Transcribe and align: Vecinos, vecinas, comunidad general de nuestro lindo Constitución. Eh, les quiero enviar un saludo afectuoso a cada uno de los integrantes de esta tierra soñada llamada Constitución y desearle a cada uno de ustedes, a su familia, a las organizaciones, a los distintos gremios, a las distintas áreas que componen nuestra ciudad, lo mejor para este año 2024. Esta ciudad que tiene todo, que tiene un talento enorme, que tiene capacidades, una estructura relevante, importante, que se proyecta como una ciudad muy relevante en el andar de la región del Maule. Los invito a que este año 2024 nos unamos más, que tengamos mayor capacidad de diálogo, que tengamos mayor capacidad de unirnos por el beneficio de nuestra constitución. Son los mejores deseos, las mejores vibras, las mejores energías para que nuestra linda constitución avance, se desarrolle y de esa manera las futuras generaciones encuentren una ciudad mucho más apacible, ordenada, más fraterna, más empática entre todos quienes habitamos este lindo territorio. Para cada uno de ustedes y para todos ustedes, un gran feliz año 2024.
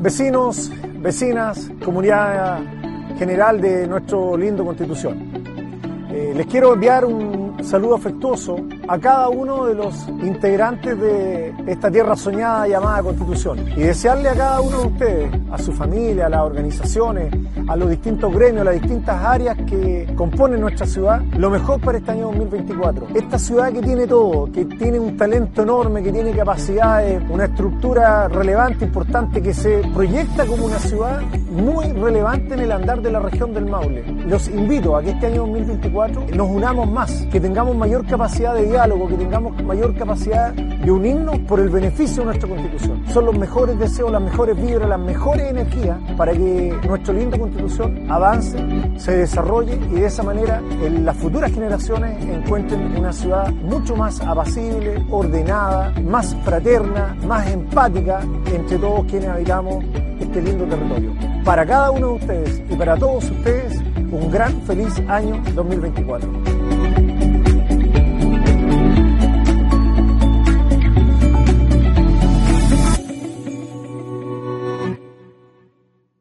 Vecinos, 0.00 0.72
vecinas, 0.98 1.70
comunidad 1.84 2.62
general 3.18 3.60
de 3.60 3.86
nuestro 3.86 4.34
lindo 4.34 4.64
Constitución. 4.64 5.30
Eh, 6.10 6.32
les 6.34 6.46
quiero 6.46 6.72
enviar 6.72 7.04
un 7.04 7.62
saludo 7.62 7.96
afectuoso 7.96 8.56
a 8.90 8.98
cada 8.98 9.28
uno 9.28 9.66
de 9.66 9.76
los 9.76 10.08
integrantes 10.08 10.98
de 10.98 11.54
esta 11.68 11.92
tierra 11.92 12.16
soñada 12.16 12.66
llamada 12.66 13.04
Constitución 13.04 13.60
y 13.76 13.82
desearle 13.82 14.30
a 14.30 14.34
cada 14.34 14.60
uno 14.60 14.80
de 14.80 14.86
ustedes, 14.88 15.30
a 15.52 15.58
su 15.58 15.72
familia, 15.72 16.26
a 16.26 16.28
las 16.28 16.40
organizaciones, 16.40 17.32
a 17.68 17.76
los 17.76 17.88
distintos 17.88 18.34
gremios, 18.34 18.62
a 18.62 18.64
las 18.64 18.82
distintas 18.82 19.24
áreas 19.24 19.56
que 19.58 20.12
componen 20.16 20.60
nuestra 20.60 20.88
ciudad, 20.88 21.22
lo 21.38 21.50
mejor 21.50 21.80
para 21.80 21.98
este 21.98 22.10
año 22.10 22.32
2024. 22.32 23.06
Esta 23.14 23.38
ciudad 23.38 23.72
que 23.72 23.80
tiene 23.80 24.08
todo, 24.08 24.50
que 24.50 24.64
tiene 24.64 24.98
un 24.98 25.16
talento 25.16 25.62
enorme, 25.62 26.02
que 26.02 26.10
tiene 26.10 26.32
capacidades, 26.32 27.22
una 27.30 27.44
estructura 27.44 28.26
relevante, 28.26 28.86
importante, 28.86 29.40
que 29.40 29.54
se 29.54 29.82
proyecta 29.94 30.44
como 30.46 30.66
una 30.66 30.80
ciudad 30.80 31.20
muy 31.52 31.92
relevante 31.92 32.54
en 32.54 32.60
el 32.60 32.72
andar 32.72 33.00
de 33.00 33.12
la 33.12 33.20
región 33.20 33.54
del 33.54 33.66
Maule. 33.66 34.02
Los 34.26 34.48
invito 34.48 34.96
a 34.96 35.02
que 35.02 35.10
este 35.10 35.26
año 35.26 35.42
2024 35.42 36.26
nos 36.34 36.48
unamos 36.48 36.90
más, 36.90 37.12
que 37.30 37.38
tengamos 37.38 37.76
mayor 37.76 38.04
capacidad 38.04 38.52
de 38.52 38.62
diálogo, 38.62 38.79
que 38.80 39.14
tengamos 39.14 39.62
mayor 39.62 39.94
capacidad 39.94 40.54
de 40.54 40.90
unirnos 40.90 41.38
por 41.40 41.60
el 41.60 41.68
beneficio 41.68 42.22
de 42.22 42.24
nuestra 42.24 42.48
constitución. 42.48 43.04
Son 43.12 43.26
los 43.26 43.36
mejores 43.36 43.78
deseos, 43.78 44.10
las 44.10 44.22
mejores 44.22 44.56
vibras, 44.56 44.88
las 44.88 44.98
mejores 44.98 45.50
energías 45.50 45.98
para 46.16 46.32
que 46.32 46.74
nuestra 46.88 47.12
linda 47.12 47.38
constitución 47.38 48.10
avance, 48.10 48.56
se 48.96 49.18
desarrolle 49.18 49.78
y 49.90 49.96
de 49.96 50.06
esa 50.06 50.22
manera 50.22 50.62
las 51.04 51.14
futuras 51.18 51.52
generaciones 51.52 52.24
encuentren 52.24 52.96
una 52.96 53.12
ciudad 53.12 53.52
mucho 53.52 53.94
más 53.96 54.18
apacible, 54.22 55.04
ordenada, 55.10 55.92
más 56.02 56.34
fraterna, 56.42 57.14
más 57.26 57.50
empática 57.50 58.22
entre 58.46 58.78
todos 58.78 59.04
quienes 59.04 59.28
habitamos 59.28 59.84
este 60.18 60.40
lindo 60.40 60.64
territorio. 60.64 61.12
Para 61.44 61.66
cada 61.66 61.90
uno 61.90 62.08
de 62.08 62.14
ustedes 62.14 62.62
y 62.70 62.76
para 62.76 62.96
todos 62.96 63.30
ustedes, 63.30 63.78
un 64.10 64.30
gran 64.30 64.58
feliz 64.62 64.98
año 65.06 65.38
2024. 65.54 66.79